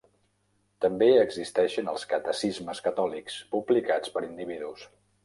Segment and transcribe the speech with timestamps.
[0.85, 4.89] També existien els Catecismes Catòlics, publicats per individus.